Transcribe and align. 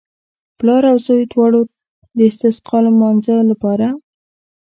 پلار 0.59 0.83
او 0.91 0.97
زوی 1.05 1.23
دواړو 1.33 1.59
د 2.17 2.19
استسقا 2.29 2.77
لمانځه 2.87 3.35
لپاره. 3.51 3.87